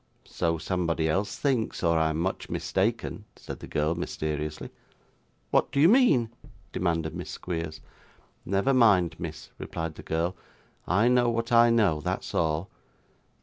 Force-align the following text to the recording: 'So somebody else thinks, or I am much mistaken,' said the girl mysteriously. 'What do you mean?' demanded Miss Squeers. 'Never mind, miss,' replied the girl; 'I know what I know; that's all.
'So 0.23 0.57
somebody 0.57 1.07
else 1.07 1.37
thinks, 1.37 1.83
or 1.83 1.99
I 1.99 2.09
am 2.09 2.17
much 2.17 2.49
mistaken,' 2.49 3.25
said 3.35 3.59
the 3.59 3.67
girl 3.67 3.93
mysteriously. 3.93 4.71
'What 5.51 5.71
do 5.71 5.79
you 5.79 5.87
mean?' 5.87 6.31
demanded 6.71 7.13
Miss 7.13 7.29
Squeers. 7.29 7.81
'Never 8.43 8.73
mind, 8.73 9.15
miss,' 9.19 9.51
replied 9.59 9.93
the 9.93 10.01
girl; 10.01 10.35
'I 10.87 11.07
know 11.09 11.29
what 11.29 11.51
I 11.51 11.69
know; 11.69 11.99
that's 12.01 12.33
all. 12.33 12.67